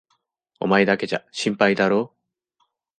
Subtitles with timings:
[0.59, 2.15] お前だけじゃ心配だろ
[2.59, 2.63] う？